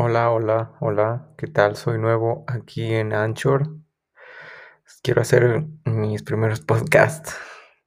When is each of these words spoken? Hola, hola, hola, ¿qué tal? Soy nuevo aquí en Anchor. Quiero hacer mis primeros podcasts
Hola, 0.00 0.30
hola, 0.30 0.76
hola, 0.78 1.26
¿qué 1.36 1.48
tal? 1.48 1.74
Soy 1.74 1.98
nuevo 1.98 2.44
aquí 2.46 2.94
en 2.94 3.12
Anchor. 3.12 3.78
Quiero 5.02 5.22
hacer 5.22 5.64
mis 5.86 6.22
primeros 6.22 6.60
podcasts 6.64 7.36